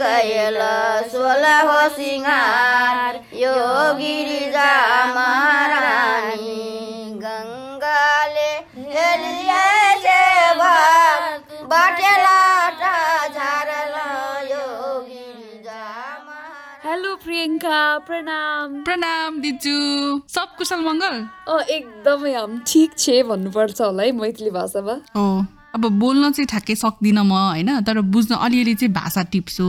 कैल 0.00 0.58
सोह्र 1.12 1.52
हो 1.68 1.78
सिँगार 1.96 3.20
यो 3.42 3.54
गिरिजा 4.00 4.70
महारानी 5.14 6.60
गङ्गाले 7.24 8.50
भाग 10.58 11.22
बाटेला 11.72 12.40
हेलो 16.84 17.14
प्रियङ्का 17.16 17.80
प्रणाम। 18.06 18.72
प्रणाम 18.84 19.40
दिजु। 19.40 19.76
सब 20.28 20.48
कुशल 20.58 20.80
मङ्गल 20.86 21.14
अँ 21.48 21.60
एकदमै 21.76 22.32
हाम 22.34 22.58
ठिक 22.68 22.98
छे 22.98 23.22
भन्नुपर्छ 23.22 23.80
होला 23.80 24.02
है 24.02 24.12
मैथिली 24.12 24.50
भाषामा। 24.50 24.96
अब 25.74 25.86
बोल्न 25.98 26.30
चाहिँ 26.30 26.46
ठ्याक्कै 26.46 26.74
सक्दिनँ 26.74 27.24
म 27.24 27.32
होइन? 27.32 27.80
तर 27.80 28.00
बुझ्न 28.00 28.34
अलिअलि 28.36 28.74
चाहिँ 28.74 28.92
भाषा 28.92 29.22
टिप्छु। 29.22 29.66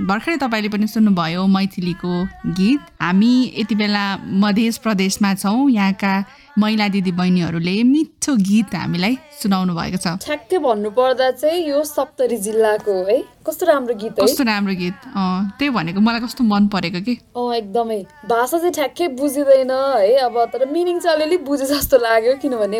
भर्खरै 0.00 0.36
तपाईँले 0.36 0.68
पनि 0.68 0.86
सुन्नुभयो 0.86 1.46
मैथिलीको 1.46 2.12
गीत। 2.58 2.80
हामी 3.02 3.32
यति 3.56 3.74
बेला 3.74 4.04
मध्य 4.18 4.70
प्रदेशमा 4.82 5.34
छौँ 5.34 5.70
यहाँका 5.70 6.14
महिला 6.58 6.86
दिदी 6.88 7.12
बहिनीहरूले 7.12 7.82
मिठो 7.82 8.34
गीत 8.38 8.74
हामीलाई 8.74 9.14
सुनाउनु 9.42 9.74
भएको 9.74 9.98
छ। 9.98 10.06
ठ्याक्कै 10.22 10.58
भन्नुपर्दा 10.62 11.30
चाहिँ 11.42 11.60
यो 11.68 11.82
सप्तरी 11.84 12.36
जिल्लाको 12.38 12.94
है 13.10 13.18
कस्तो 13.46 13.66
राम्रो 13.66 13.94
गीत 13.94 14.14
है? 14.14 14.24
कस्तो 14.24 14.44
राम्रो 14.44 14.74
गीत? 14.74 14.94
अँ 15.18 15.58
त्यही 15.58 15.70
भनेको 15.74 16.00
मलाई 16.00 16.20
कस्तो 16.22 16.44
मन 16.44 16.66
परेको 16.70 17.00
कि? 17.02 17.14
अँ 17.34 17.54
एकदमै। 17.58 17.98
भाषा 18.30 18.58
चाहिँ 18.58 18.72
ठ्याक्कै 18.72 19.08
बुझिँदैन 19.18 19.70
है 19.74 20.14
अब 20.30 20.38
तर 20.54 20.64
मिनिङ 20.70 20.98
चाहिँ 21.02 21.16
अलिअलि 21.16 21.36
बुझे 21.42 21.66
जस्तो 21.66 21.98
लाग्यो 21.98 22.34
किनभने 22.38 22.78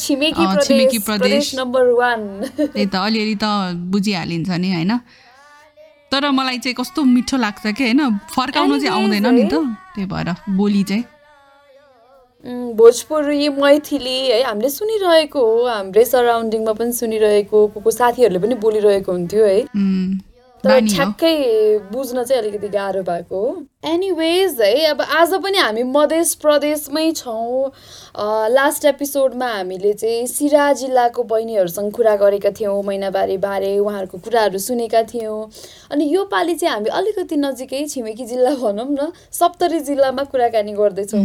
छिमेकी 0.00 0.98
प्रदेश 1.04 1.54
नम्बर 1.60 1.84
वान 2.00 2.20
त्यही 2.48 2.86
त 2.86 2.94
अलिअलि 2.96 3.36
त 3.36 3.76
बुझिहालिन्छ 3.92 4.50
नि 4.50 4.72
होइन? 4.72 4.92
तर 6.12 6.30
मलाई 6.30 6.58
चाहिँ 6.64 6.74
कस्तो 6.80 7.02
मिठो 7.04 7.36
लाग्छ 7.36 7.66
कि 7.66 7.82
होइन? 7.84 8.00
फर्काउनु 8.32 8.78
चाहिँ 8.80 8.94
आउँदैन 8.96 9.26
नि 9.34 9.44
त 9.52 9.54
त्यही 9.94 10.06
भएर 10.08 10.28
बोली 10.56 10.82
चाहिँ। 10.88 11.04
भोजपुरी 12.44 13.48
मैथिली 13.48 14.18
है 14.20 14.42
हामीले 14.42 14.68
सुनिरहेको 14.70 15.40
हो। 15.40 15.64
हाम्रै 15.66 16.04
सराउन्डिङमा 16.04 16.72
पनि 16.72 16.92
सुनिरहेको 16.92 17.66
को 17.66 17.80
को 17.80 17.90
साथीहरूले 17.90 18.38
पनि 18.38 18.54
बोलिरहेको 18.60 19.12
हुन्थ्यो 19.12 19.44
है। 19.44 19.60
तर 20.64 20.80
ठ्याक्कै 20.88 21.36
बुझ्न 21.92 22.22
चाहिँ 22.24 22.42
अलिकति 22.42 22.68
गाह्रो 22.68 23.02
भएको 23.02 23.40
हो। 23.40 23.48
एनिवेज 23.84 24.60
है 24.60 24.84
अब 24.86 25.00
आज 25.02 25.32
पनि 25.44 25.58
हामी 25.58 25.82
मध्य 25.84 26.22
प्रदेशमै 26.42 27.10
छौँ। 27.12 27.70
लास्ट 28.50 28.84
एपिसोडमा 28.84 29.48
हामीले 29.48 29.92
चाहिँ 29.94 30.26
सिरा 30.26 30.72
जिल्लाको 30.72 31.22
बहिनीहरूसँग 31.24 31.92
कुरा 31.92 32.16
गरेका 32.16 32.50
थियौँ 32.60 32.82
महिनाबारी 32.82 33.36
बारे 33.38 33.76
उहाँहरूको 33.78 34.18
कुराहरू 34.18 34.58
सुनेका 34.58 35.02
थियौँ। 35.12 35.40
अनि 35.92 36.04
यो 36.14 36.24
पालि 36.32 36.54
चाहिँ 36.54 36.74
हामी 36.74 36.90
अलिकति 37.00 37.36
नजिकै 37.36 37.84
छिमेकी 37.86 38.24
जिल्ला 38.26 38.54
भनौँ 38.56 38.88
न 38.90 39.12
सप्तरी 39.32 39.80
जिल्लामा 39.80 40.24
कुराकानी 40.32 40.72
गर्दैछौँ। 40.72 41.24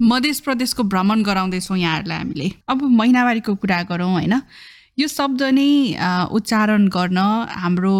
मध्य 0.00 0.32
प्रदेशको 0.44 0.82
भ्रमण 0.82 1.22
गराउँदैछौँ 1.22 1.76
यहाँहरूलाई 1.78 2.18
हामीले। 2.18 2.50
अब 2.68 2.82
महिनावारीको 2.82 3.54
कुरा 3.54 3.82
गरौँ 3.84 4.10
होइन? 4.12 4.34
यो 4.98 5.08
शब्द 5.08 5.42
नै 5.52 5.68
उच्चारण 6.32 6.88
गर्न 6.88 7.18
हाम्रो 7.52 7.94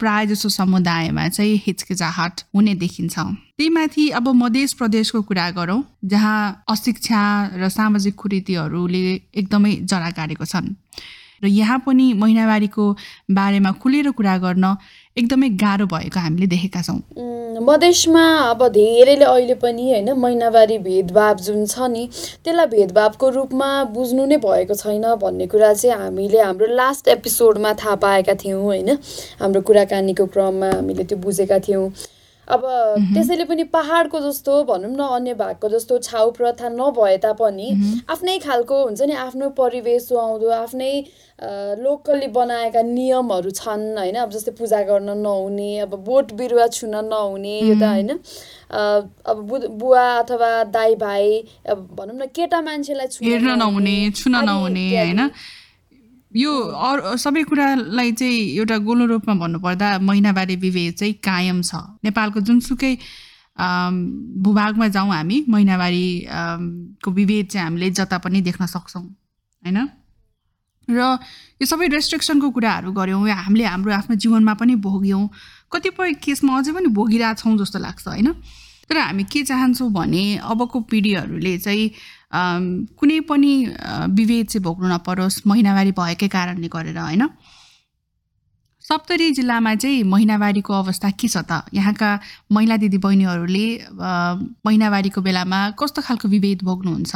प्राय 0.00 0.26
जसो 0.26 0.48
समुदायमा 0.48 1.28
चाहिँ 1.28 1.60
हिचकिचाहट 1.66 2.40
हुने 2.54 2.74
देखिन्छ। 2.74 3.18
त्यही 3.18 3.68
माथि 3.68 4.08
अब 4.10 4.28
मध्य 4.34 4.66
प्रदेशको 4.78 5.22
कुरा 5.22 5.50
गरौँ 5.52 5.82
जहाँ 6.04 6.64
अशिक्षा 6.68 7.22
र 7.54 7.68
सामाजिक 7.68 8.14
कुरीतिहरूले 8.16 9.02
एकदमै 9.36 9.72
जरा 9.84 10.10
गाडेको 10.10 10.44
छन्। 10.44 10.74
र 11.42 11.46
यहाँ 11.46 11.78
पनि 11.86 12.12
महिनावारीको 12.14 12.84
बारेमा 13.30 13.70
खुलेर 13.82 14.10
कुरा 14.10 14.36
गर्न 14.38 14.76
एकदमै 15.16 15.48
गाह्रो 15.58 15.86
भएको 15.86 16.20
हामीले 16.20 16.46
देखेका 16.46 16.82
छौँ। 16.82 16.98
मधेसमा 17.60 18.24
अब 18.40 18.66
धेरैले 18.68 19.24
अहिले 19.24 19.54
पनि 19.54 19.90
होइन 19.90 20.12
महिनावारी 20.12 20.78
भेदभाव 20.78 21.36
जुन 21.36 21.66
छ 21.66 21.88
नि 21.88 22.08
त्यसलाई 22.44 22.66
भेदभावको 22.66 23.28
रूपमा 23.28 23.68
बुझ्नु 23.92 24.26
नै 24.26 24.36
भएको 24.36 24.74
छैन 24.74 25.14
भन्ने 25.22 25.46
कुरा 25.46 25.72
चाहिँ 25.74 25.96
हामीले 25.98 26.40
हाम्रो 26.40 26.66
लास्ट 26.74 27.08
एपिसोडमा 27.08 27.72
थाहा 27.74 27.94
पाएका 27.96 28.34
थियौँ 28.34 28.62
होइन। 28.62 28.90
हाम्रो 29.40 29.60
कुराकानीको 29.60 30.26
क्रममा 30.26 30.70
हामीले 30.70 31.04
त्यो 31.04 31.18
बुझेका 31.18 31.58
थियौँ। 31.58 31.90
अब 32.48 32.62
त्यसैले 33.14 33.44
पनि 33.44 33.64
पहाडको 33.70 34.20
जस्तो 34.20 34.52
भनौँ 34.64 34.90
न 34.90 35.02
अन्य 35.16 35.34
भागको 35.34 35.68
जस्तो 35.68 35.98
छाउ 35.98 36.30
प्रथा 36.38 36.68
नभए 36.70 37.16
तापनि 37.22 37.68
आफ्नै 38.10 38.38
खालको 38.38 38.82
हुन्छ 38.84 39.02
नि 39.02 39.14
आफ्नो 39.24 39.48
परिवेश 39.58 40.02
सुहाउँदो 40.08 40.48
आफ्नै 40.50 40.92
लोकल्ली 41.78 42.26
बनाएका 42.34 42.82
नियमहरू 42.82 43.50
छन् 43.52 43.86
होइन। 43.98 44.16
अब 44.16 44.30
जस्तै 44.30 44.52
पूजा 44.58 44.82
गर्न 44.90 45.16
नहुने 45.22 45.70
अब 45.86 45.94
बोट 46.04 46.32
बिरुवा 46.34 46.66
छुन 46.74 46.94
नहुने 47.06 47.56
यो 47.60 47.74
त 47.74 47.82
होइन। 47.82 48.10
अब 48.10 49.36
बु 49.48 49.58
बुवा 49.78 50.04
अथवा 50.18 50.52
दाई 50.74 50.94
भाइ 50.98 51.26
अब 51.70 51.88
भनौँ 51.94 52.16
न 52.16 52.26
केटा 52.34 52.60
मान्छेलाई 52.60 53.06
छुन 53.06 53.58
नहुने 53.58 53.96
छुन 54.12 54.36
नहुने। 54.44 54.86
होइन। 54.96 55.30
यो 56.36 56.52
अरू 56.88 57.16
सबै 57.16 57.42
कुरालाई 57.44 58.12
चाहिँ 58.12 58.56
एउटा 58.56 58.76
गोलो 58.88 59.04
रूपमा 59.06 59.34
भन्नुपर्दा 59.36 59.88
महिनावारी 60.00 60.56
विभेद 60.56 60.94
चाहिँ 60.94 61.14
कायम 61.20 61.60
छ। 61.62 61.74
नेपालको 62.04 62.40
जुनसुकै 62.40 62.92
भूभागमा 64.44 64.88
जाउँ 64.88 65.12
हामी 65.12 65.44
महिनावारी 65.48 66.04
अम, 66.24 66.62
को 67.04 67.10
विभेद 67.10 67.46
चाहिँ 67.52 67.64
हामीले 67.66 67.90
जता 67.90 68.18
पनि 68.18 68.40
देख्न 68.40 68.66
सक्छौँ 68.66 69.02
होइन? 69.02 69.78
र 70.88 71.00
यो 71.60 71.66
सबै 71.68 71.86
रेस्ट्रिक्सनको 71.88 72.50
कुराहरू 72.50 72.92
गऱ्यौँ 72.92 73.28
हामीले 73.28 73.64
हाम्रो 73.64 73.92
आफ्नो 73.92 74.16
जीवनमा 74.16 74.54
पनि 74.56 74.74
भोग्यौँ 74.80 75.28
कतिपय 75.72 76.12
केसमा 76.24 76.58
अझै 76.58 76.72
पनि 76.72 76.88
भोगिरहेछौँ 76.96 77.56
जस्तो 77.60 77.78
लाग्छ 77.78 78.08
होइन? 78.08 78.28
तर 78.90 78.98
हामी 78.98 79.24
के 79.24 79.42
चाहन्छौँ 79.42 79.90
भने 79.92 80.24
अबको 80.36 80.80
पिँढीहरूले 80.80 81.58
चाहिँ 81.58 81.90
कुनै 82.98 83.20
पनि 83.20 83.52
विभेद 84.10 84.46
चाहिँ 84.46 84.64
भोग्नु 84.64 84.88
नपरोस् 84.88 85.46
महिनावारी 85.46 85.92
भएकै 85.92 86.28
कारणले 86.28 86.68
गरेर 86.68 86.98
होइन? 86.98 87.28
सप्तरी 88.92 89.30
जिल्लामा 89.32 89.74
चाहिँ 89.74 90.02
महिनावारीको 90.04 90.72
अवस्था 90.74 91.10
के 91.16 91.28
छ 91.28 91.40
त? 91.48 91.64
यहाँका 91.72 92.08
महिला 92.52 92.76
दिदीबहिनीहरूले 92.76 93.66
अ, 93.88 94.12
महिनावारीको 94.68 95.20
बेलामा 95.24 95.60
कस्तो 95.80 96.02
खालको 96.04 96.28
विभेद 96.28 96.60
भोग्नुहुन्छ? 96.60 97.12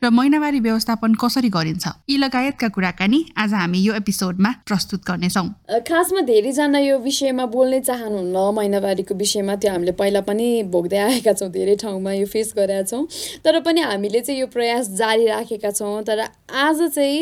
र 0.00 0.08
महिनावारी 0.08 0.60
व्यवस्थापन 0.64 1.14
कसरी 1.20 1.48
गरिन्छ? 1.52 1.84
यी 2.08 2.16
लगायतका 2.24 2.68
कुराकानी 2.72 3.20
आज 3.36 3.52
हामी 3.52 3.78
यो 3.84 3.92
एपिसोडमा 4.00 4.50
प्रस्तुत 4.64 5.00
गर्नेछौँ। 5.04 5.44
खासमा 5.84 6.20
धेरैजना 6.24 6.78
यो 6.88 6.96
विषयमा 7.04 7.44
बोल्नै 7.52 7.80
चाहनुहुन्न। 7.84 8.36
महिनावारीको 8.56 9.14
विषयमा 9.20 9.54
त्यो 9.60 9.70
हामीले 9.76 9.92
पहिला 10.00 10.20
पनि 10.24 10.48
भोग्दै 10.72 11.20
आएका 11.20 11.32
छौँ 11.36 11.50
धेरै 11.52 11.76
ठाउँमा 11.84 12.12
यो 12.16 12.26
फेस 12.32 12.56
गरेका 12.56 12.88
छौँ। 12.88 13.04
तर 13.44 13.60
पनि 13.60 13.80
हामीले 13.92 14.20
चाहिँ 14.24 14.40
यो 14.40 14.46
प्रयास 14.56 14.88
जारी 14.96 15.28
राखेका 15.28 15.70
छौँ। 15.76 16.00
तर 16.08 16.32
आज 16.64 16.78
चाहिँ 16.96 17.20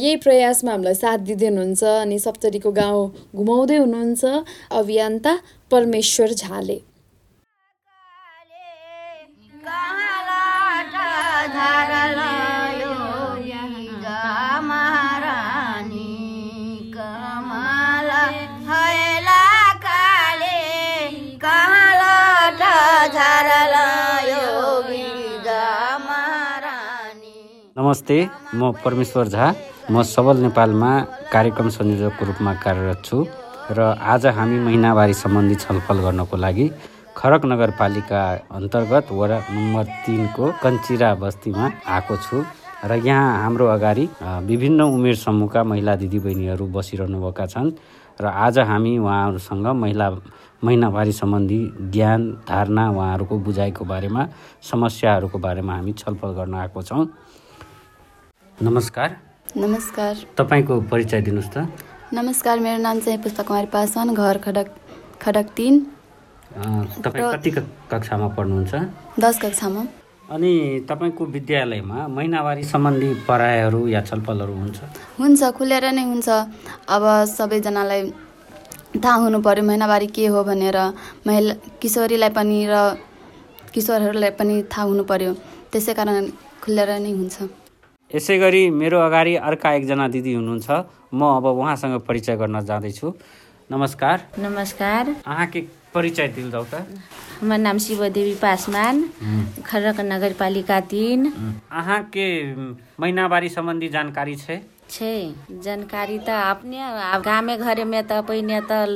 यही 0.00 0.16
प्रयासमा 0.24 0.72
हामीलाई 0.72 0.94
साथ 1.04 1.18
दिँदै 1.28 1.48
हुनुहुन्छ 1.52 1.84
अनि 1.84 2.18
सप्तरीको 2.18 2.72
गाउँ 2.72 2.92
घुमाउँदै 3.36 3.76
हुनुहुन्छ 3.76 4.24
अभियन्ता 4.80 5.36
परमेश्वर 5.70 6.32
झाले 6.32 6.78
नमस्ते 27.76 28.16
म 28.54 28.70
परमेश्वर 28.84 29.28
झा। 29.28 29.50
म 29.90 30.02
सबल 30.06 30.36
नेपालमा 30.40 30.90
कार्यक्रम 31.32 31.68
संयोजकको 31.74 32.24
रूपमा 32.24 32.52
कार्यरत 32.62 33.00
छु 33.04 33.24
र 33.74 33.82
आज 33.98 34.26
हामी 34.36 34.58
महिनावारी 34.66 35.14
सम्बन्धी 35.14 35.54
छलफल 35.58 35.98
गर्नको 36.04 36.36
लागि 36.36 36.68
खरक 37.18 37.44
नगरपालिका 37.50 38.20
अन्तर्गत 38.58 39.10
वडा 39.10 39.38
नम्बर 39.50 39.84
तिनको 40.06 40.50
कञ्चिरा 40.62 41.14
बस्तीमा 41.18 41.64
आएको 41.96 42.16
छु 42.22 42.44
र 42.86 43.00
यहाँ 43.02 43.42
हाम्रो 43.42 43.66
अगाडि 43.74 44.08
विभिन्न 44.46 44.80
उमेर 44.94 45.16
समूहका 45.26 45.64
महिला 45.66 45.96
दिदीबहिनीहरू 45.98 46.66
बसिरहनुभएका 46.78 47.46
छन् 47.50 47.74
र 48.22 48.24
आज 48.46 48.58
हामी 48.70 48.96
उहाँहरूसँग 49.02 49.66
महिला 49.82 50.10
महिनावारी 50.62 51.12
सम्बन्धी 51.12 51.60
ज्ञान 51.90 52.30
धारणा 52.48 52.88
उहाँहरूको 52.90 53.38
बुझाइको 53.42 53.84
बारेमा 53.84 54.28
समस्याहरूको 54.62 55.38
बारेमा 55.38 55.72
हामी 55.74 55.92
छलफल 55.98 56.30
गर्न 56.38 56.54
आएको 56.62 56.82
छौँ। 56.82 57.06
नमस्कार। 58.62 59.10
नमस्कार। 59.56 60.14
तपाईँको 60.38 60.80
परिचय 60.86 61.20
दिनुहोस् 61.26 61.50
त। 61.50 61.66
नमस्कार 62.14 62.58
मेरो 62.58 62.78
नाम 62.78 63.00
चाहिँ 63.00 63.18
पुष्पा 63.18 63.42
कुमारी 63.42 63.66
पासवान 63.66 64.14
घर 64.14 64.38
खडक 64.38 64.68
खडक 65.22 65.46
तिन। 65.56 65.74
तपाईँ 67.02 67.34
कति 67.34 67.50
कक्षामा 67.90 68.28
पढ्नुहुन्छ? 68.38 68.74
दस 69.18 69.38
कक्षामा। 69.42 69.82
अनि 70.30 70.86
तपाईँको 70.86 71.24
विद्यालयमा 71.26 72.06
महिनावारी 72.06 72.62
सम्बन्धी 72.62 73.26
पढाइहरू 73.26 73.80
या 73.90 74.00
छलफलहरू 74.06 74.54
हुन्छ? 74.54 74.78
हुन्छ 75.18 75.42
खुलेर 75.58 75.84
नै 75.90 76.04
हुन्छ। 76.06 76.28
अब 76.86 77.02
सबैजनालाई 77.26 78.02
थाहा 79.02 79.16
हुनु 79.18 79.38
पर्यो 79.42 79.64
महिनावारी 79.66 80.06
के 80.14 80.26
हो 80.30 80.44
भनेर। 80.46 80.78
महिला 81.26 81.54
किशोरीलाई 81.82 82.30
पनि 82.30 82.58
र 82.70 82.74
किशोरहरूलाई 83.74 84.30
पनि 84.38 84.62
थाहा 84.70 84.86
हुनु 84.86 85.02
पर्यो। 85.10 85.32
त्यसै 85.74 85.94
कारण 85.98 86.30
खुलेर 86.62 86.90
नै 87.02 87.12
हुन्छ। 87.18 87.63
यसै 88.14 88.34
गरी 88.38 88.62
मेरो 88.72 88.98
अगाडि 89.00 89.34
अर्का 89.42 89.72
एकजना 89.74 90.06
दिदी 90.08 90.32
हुनुहुन्छ। 90.34 90.68
म 91.12 91.20
अब 91.32 91.46
उहाँसँग 91.54 91.94
परिचय 92.02 92.36
गर्न 92.36 92.60
जाँदैछु। 92.64 93.12
नमस्कार। 93.70 94.26
नमस्कार। 94.40 95.08
अहाँके 95.26 95.60
परिचय 95.94 96.28
दिल 96.30 96.50
त। 96.64 96.86
हमर 97.40 97.58
नाम 97.58 97.78
शिवदेवी 97.78 98.34
पासवान। 98.36 99.02
खरक 99.66 100.00
नगरपालिका 100.02 100.80
तीन। 100.86 101.20
अहाँके 101.72 102.26
महिनावारी 103.00 103.48
सम्बन्धी 103.50 103.88
जानकारी 103.90 104.36
छै? 104.36 104.60
छै। 104.90 105.14
जानकारी 105.64 106.18
तऽ 106.20 106.40
अपने 106.44 106.78
गामे 107.22 107.56
घरेमे 107.58 108.02
तऽ 108.04 108.20
पहिने 108.22 108.60
तऽ 108.62 108.90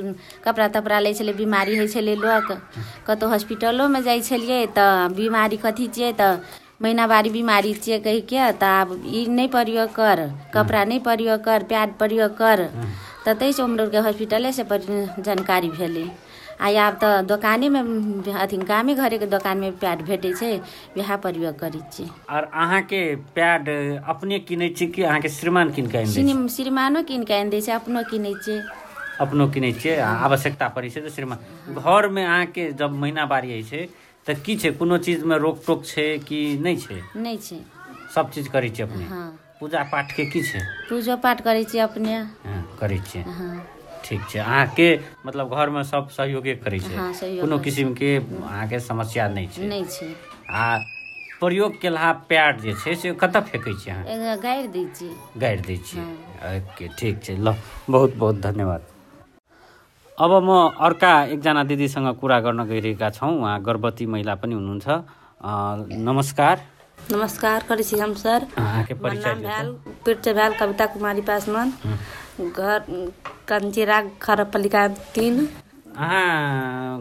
कपड़ा 0.44 0.66
तपड़ा 0.70 0.98
लै 1.00 1.12
छलै 1.14 1.32
बिमारी 1.34 1.76
होइ 1.76 1.88
छलै 1.88 2.14
लोक। 2.18 2.46
कतहु 3.06 3.30
हॉस्पिटलोमे 3.30 4.00
जाइ 4.02 4.20
छलियै 4.22 4.60
तऽ 4.72 5.08
बिमारी 5.14 5.56
कथी 5.58 5.86
छियै 5.90 6.12
तऽ 6.14 6.32
महिनावारी 6.80 7.30
बिमारी 7.30 7.72
छियै 7.76 7.98
कहिके 8.00 8.38
तऽ 8.56 8.66
आब 8.74 8.92
ई 9.10 9.24
नहि 9.30 9.48
प्रयोग 9.50 9.90
कर 9.94 10.22
कपड़ा 10.54 10.84
नहि 10.84 10.98
प्रयोग 11.02 11.40
कर 11.42 11.62
प्याड 11.66 11.96
प्रयोग 11.98 12.36
कर। 12.36 12.64
तऽ 13.24 13.34
ताहिसँ 13.34 13.62
हम 13.62 13.76
लोगके 13.76 13.98
हॉस्पिटलेसँ 14.00 14.64
जानकारी 15.20 15.70
भेलै। 15.72 16.06
आ 16.58 16.68
आब 16.80 16.94
तऽ 16.96 17.20
दोकानेमे 17.28 17.80
अथी 18.38 18.56
गामे 18.66 18.94
घरेके 18.96 19.26
दोकानमे 19.28 19.70
प्याड 19.78 20.02
भेटै 20.04 20.32
छै 20.34 20.52
वएह 20.96 21.16
प्रयोग 21.20 21.58
करै 21.58 21.82
छियै 21.90 22.10
और 22.30 22.44
अहाँके 22.44 23.00
प्याड 23.32 23.68
अपने 24.08 24.38
किनै 24.42 24.68
छी 24.72 24.86
कि 24.88 25.02
अहाँके 25.04 25.28
श्रीमान 25.30 25.72
किन 25.72 25.86
के 25.88 25.98
आनि 25.98 26.12
दै 26.14 26.24
छै? 26.24 26.38
श्रीमानो 26.56 27.02
कीन 27.04 27.24
कऽ 27.24 27.38
आनि 27.38 27.50
दै 27.50 27.60
छै 27.60 27.72
अपनो 27.74 28.02
किनै 28.06 28.34
छियै 28.38 28.60
अपनो 29.20 29.44
किनै 29.48 29.70
छियै 29.76 29.94
आवश्यकता 30.20 30.66
पड़ै 30.74 30.90
छै 30.90 31.00
तऽ 31.00 31.10
श्रीमान। 31.10 31.38
घरमे 31.76 32.22
अहाँके 32.24 32.64
जब 32.74 32.90
महिनावारी 32.96 33.50
होइ 33.50 33.64
छै 33.64 33.80
तऽ 34.28 34.34
की 34.42 34.56
छै 34.56 34.70
कोनो 34.74 34.98
चीजमे 35.00 35.38
रोकटोक 35.38 35.84
छै 35.86 36.06
कि 36.24 36.40
नहि 36.58 36.76
छै? 36.78 37.00
नहि 37.16 37.36
छै। 37.38 37.60
सब 38.14 38.30
चीज़ 38.30 38.48
करै 38.50 38.70
छियै 38.70 38.88
अपने? 38.88 39.04
हँ। 39.06 39.24
पूजा 39.60 39.82
पाठके 39.92 40.24
की 40.26 40.42
छै? 40.44 40.60
पूजो 40.88 41.16
पाठ 41.18 41.42
करै 41.42 41.64
छियै 41.66 41.82
अपने। 41.84 42.14
हँ, 42.44 42.60
करै 42.80 42.98
छियै। 43.02 43.24
हँ। 43.30 43.50
ठीक 44.04 44.20
छै 44.24 44.38
अहाँके 44.40 44.88
मतलब 45.26 45.54
घरमे 45.54 45.82
सब 45.84 46.08
सहयोगे 46.10 46.54
करै 46.58 46.80
छै? 46.80 46.94
हँ, 46.94 47.12
सहयोग 47.14 47.40
कोनो 47.40 47.56
करै 47.56 47.64
छै। 47.64 47.64
किसिमके 47.64 48.10
अहाँके 48.16 48.80
समस्या 48.82 49.28
नहि 49.30 49.46
छै? 49.48 49.64
नहि 49.64 49.84
छै। 49.86 50.10
आ 50.50 50.78
प्रयोग 51.40 51.80
केलहा 51.80 52.12
प्याड 52.28 52.60
जे 52.60 52.74
छै 52.74 52.94
से 52.96 53.12
कतऽ 53.16 53.40
फेकै 53.50 53.74
छियै 53.76 53.94
अहाँ? 53.96 54.36
गाड़ि 54.38 54.68
दै 54.68 54.84
छियै। 54.92 55.14
गाड़ि 55.36 55.62
दै 55.62 55.76
छियै। 55.82 56.06
ओके 56.50 56.88
ठीक 56.96 57.22
छै 57.22 57.36
ल 57.38 57.54
बहुत 57.88 58.16
बहुत 58.16 58.40
धन्यवाद। 58.42 58.82
अब 60.18 60.32
म 60.42 60.50
अर्का 60.80 61.10
एकजना 61.26 61.62
दिदीसँग 61.64 62.08
कुरा 62.18 62.38
गर्न 62.40 62.64
गइरहेका 62.66 63.10
छौँ। 63.12 63.30
उहाँ 63.34 63.56
गर्भवती 63.62 64.06
महिला 64.08 64.34
पनि 64.36 64.54
हुनुहुन्छ। 64.54 64.88
नमस्कार। 66.04 66.56
नमस्कार 67.10 67.64
करै 67.64 67.82
सर। 68.16 68.44
अहाँके 68.58 68.94
हमर 68.94 69.02
परिचय 69.02 69.18
नाम 69.18 69.40
भेल 69.42 69.70
कविता 70.56 70.86
कुमारी 70.88 71.22
पासवान। 71.24 71.72
घर 72.40 72.78
कंचिरा 73.48 74.00
खरपलिका 74.22 74.86
तीन। 75.14 75.46
अहाँ 75.96 76.98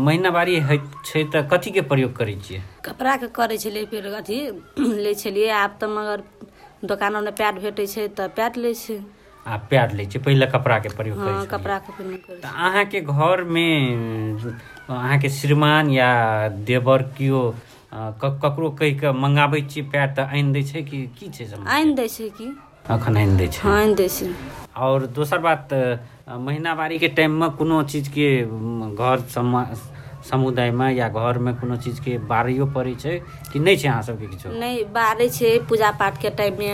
महिनावारी 0.00 0.58
होइ 0.62 0.78
छै 1.04 1.24
तऽ 1.30 1.46
कथीके 1.50 1.86
प्रयोग 1.88 2.16
करै 2.16 2.36
छियै? 2.40 2.62
कपड़ाके 2.86 3.26
करै 3.32 3.56
छलियै 3.58 3.86
फेर 3.86 4.06
अथी 4.14 4.38
लै 5.04 5.12
छलियै 5.16 5.50
आब 5.56 5.72
तऽ 5.76 5.90
मगर 5.92 6.18
दोकानमे 6.84 7.32
प्याड 7.36 7.60
भेटै 7.60 7.86
छै 7.88 8.04
तऽ 8.14 8.28
प्याड 8.34 8.58
लै 8.58 8.72
छै 8.78 8.98
आ 9.48 9.56
प्याड 9.70 9.92
लै 9.98 10.04
छियै 10.06 10.22
पहिले 10.24 10.46
कपड़ाके 10.54 10.88
प्रयोग 10.98 11.18
करै 11.18 11.46
कपड़ाके 11.52 11.92
प्रयोग 11.92 12.20
करै 12.26 12.38
तऽ 12.40 12.52
अहाँके 12.66 13.00
घरमे 13.12 13.68
अहाँके 14.90 15.28
श्रीमान 15.30 15.90
या 15.90 16.10
देवर 16.66 17.02
केओ 17.18 17.42
अ, 17.90 17.98
क- 18.22 18.38
ककरो 18.42 18.68
कहि 18.78 18.92
कऽ 19.00 19.12
मंगाबै 19.18 19.60
छियै 19.66 19.84
प्याड 19.92 20.10
तऽ 20.16 20.24
आनि 20.32 20.52
दै 20.56 20.62
छै 20.70 20.82
कि 20.84 20.98
की 21.18 21.28
छै? 21.30 21.44
आनि 21.68 21.92
दै 21.94 22.08
छै 22.08 22.28
कि? 22.38 22.48
अखन 22.88 23.16
आनि 23.16 23.36
दै 23.38 23.46
छै। 23.48 23.62
आनि 23.70 23.94
दै 23.94 24.08
छै। 24.10 24.28
और 24.78 25.06
दोसर 25.16 25.38
बात 25.46 25.72
महिनावारीके 26.40 27.08
टाइममे 27.16 27.48
कोनो 27.58 27.82
चीजके 27.92 28.26
म, 28.44 28.94
घर 28.94 29.18
समा 29.34 29.62
समुदायमे 30.28 30.86
या 30.94 31.08
घरमे 31.10 31.52
कोनो 31.60 31.76
चीजके 31.84 32.16
बारियो 32.28 32.66
पड़ै 32.76 32.94
छै 33.02 33.14
कि 33.52 33.58
नहि 33.58 33.76
छै 33.76 33.88
अहाँ 33.88 34.02
सबके 34.02 34.26
किछो? 34.26 34.48
नहि 34.60 34.84
बारै 34.94 35.28
छै 35.30 35.52
पूजा 35.68 35.90
पाठके 36.00 36.30
टाइममे। 36.38 36.72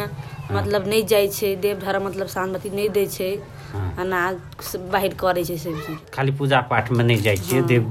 मतलब 0.50 0.86
नहि 0.88 1.02
जाइ 1.04 1.28
छै 1.30 1.54
देव 1.58 1.78
धर्म 1.80 2.04
मतलब 2.04 2.26
शांति 2.28 2.70
नहि 2.70 2.88
दै 2.90 3.06
छै 3.08 3.30
हाँ। 3.68 3.90
अनाज 3.98 4.76
बाहर 4.88 5.14
करै 5.16 5.44
छै 5.44 5.56
सब। 5.58 5.80
चीज 5.80 5.98
खाली 6.14 6.32
पूजा 6.32 6.60
पाठमे 6.68 7.04
नहि 7.04 7.20
जाइ 7.20 7.36
छियै 7.40 7.62
देव 7.64 7.82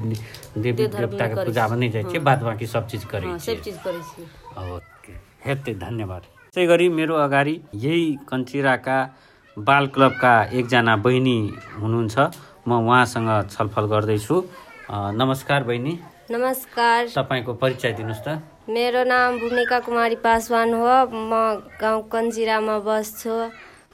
देवी 0.57 0.85
देवताके 0.95 1.35
पूजामे 1.44 1.75
नहि 1.77 1.89
जाइ 1.89 2.03
छियै। 2.05 2.21
बाद 2.23 2.44
बाँकी 2.44 2.67
सब 2.67 2.88
चीज 2.88 3.05
करै 3.07 3.31
छियै। 3.38 3.39
सब 3.47 3.61
चीज 3.61 3.77
करै 3.83 4.01
छै 4.07 4.25
ओके 4.63 5.13
हेतै 5.45 5.73
धन्यवाद। 5.79 6.23
त्यसै 6.45 6.65
गरी 6.67 6.88
मेरो 6.91 7.15
अगाडि 7.19 7.55
यही 7.79 8.05
कञ्चिराका 8.27 8.97
बाल 9.57 9.88
क्लबका 9.89 10.33
एकजना 10.53 10.95
बहिनी 11.01 11.35
हुनुहुन्छ 11.75 12.15
म 12.67 12.79
उहाँसँग 12.81 13.29
छलफल 13.50 13.85
गर्दैछु। 13.88 14.38
नमस्कार 15.15 15.63
बहिनी। 15.63 15.94
नमस्कार। 16.31 17.07
तपाईँको 17.17 17.53
परिचय 17.55 17.94
दिनुहोस् 17.94 18.23
त। 18.23 18.38
मेरो 18.69 19.04
नाम 19.04 19.38
भूमिका 19.39 19.80
कुमारी 19.83 20.15
पासवान 20.24 20.74
हो। 20.74 20.88
म 21.12 21.31
गाउँ 21.81 22.01
कन्जिरामा 22.07 22.77
बस्छु 22.80 23.36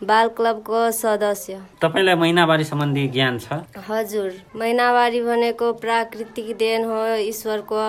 बाल 0.06 0.27
क्लबको 0.38 0.81
सदस्य। 0.94 1.57
तपाईँलाई 1.81 2.16
महिनावारी 2.16 2.63
सम्बन्धी 2.63 3.07
ज्ञान 3.10 3.39
छ? 3.39 3.66
हजुर 3.89 4.30
महिनावारी 4.54 5.21
भनेको 5.25 5.74
प्राकृतिक 5.81 6.56
देन 6.57 6.86
हो 6.86 7.01
ईश्वरको। 7.18 7.81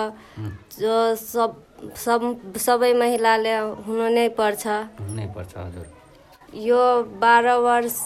जो 0.81 0.95
सब 1.21 1.61
सब 2.01 2.21
सबै 2.57 2.93
महिलाले 2.97 3.55
हुनु 3.85 4.09
नै 4.17 4.27
पर्छ। 4.33 4.67
हुनैपर्छ 5.05 5.53
हजुर। 5.57 5.85
यो 6.65 6.81
बाह्र 7.21 7.47
वर्ष 7.61 8.01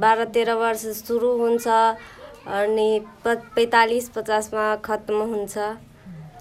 बाह्र 0.00 0.24
तेह्र 0.32 0.52
वर्ष 0.64 0.82
सुरु 1.04 1.36
हुन्छ 1.38 1.68
अनि 1.68 2.88
पैँतालिस 3.24 4.08
पचासमा 4.16 4.76
खत्म 4.80 5.18
हुन्छ। 5.32 5.58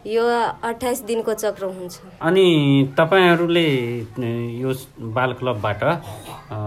यो 0.08 0.24
अठाइस 0.66 1.02
दिनको 1.06 1.34
चक्र 1.34 1.66
हुन्छ। 1.78 2.00
अनि 2.26 2.46
तपाईँहरूले 2.98 3.66
यो 4.62 4.74
बाल 5.14 5.34
क्लबबाट 5.38 5.84
अ, 5.84 6.58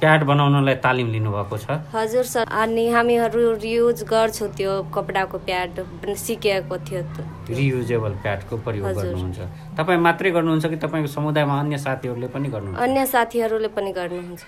प्याड 0.00 0.24
बनाउनलाई 0.28 0.74
तालिम 0.84 1.08
लिनुभएको 1.12 1.56
छ? 1.58 1.80
हजुर 1.94 2.24
सर 2.24 2.44
अनि 2.44 2.84
हामीहरू 2.92 3.40
युज 3.64 4.02
गर्छौँ 4.04 4.48
त्यो 4.56 4.72
कपडाको 4.94 5.38
प्याड 5.48 5.80
सिकेको 6.12 6.76
थियो 6.84 7.00
रियुजेबल 7.48 8.12
प्याडको 8.22 8.56
प्रयोग। 8.68 8.84
गर्नुहुन्छ। 8.92 9.40
तपाईँ 9.80 9.98
मात्रै 10.04 10.30
गर्नुहुन्छ 10.36 10.66
कि 10.66 10.76
तपाईँको 10.84 11.08
समुदायमा 11.16 11.58
अन्य 11.60 11.78
साथीहरूले 11.80 12.28
पनि 12.36 12.48
गर्नुहुन्छ? 12.52 12.82
अन्य 12.84 13.06
साथीहरूले 13.06 13.68
पनि 13.72 13.92
गर्नुहुन्छ। 13.92 14.42